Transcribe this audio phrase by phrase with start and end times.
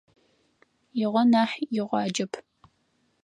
[1.01, 2.31] Игъо нахь, игъуаджэп.